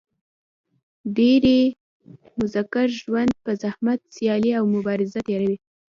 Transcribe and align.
ډېری 1.15 1.59
مذکر 2.39 2.87
ژوند 3.01 3.31
په 3.43 3.51
زحمت 3.61 3.99
سیالي 4.15 4.51
او 4.59 4.63
مبازره 4.75 5.19
تېروي. 5.27 5.57